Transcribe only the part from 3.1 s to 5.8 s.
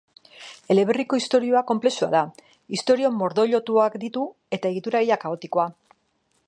mordoilotuak ditu eta egitura ia kaotikoa.